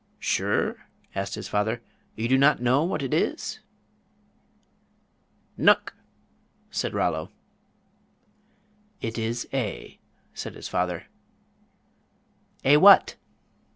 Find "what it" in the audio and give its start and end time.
2.83-3.13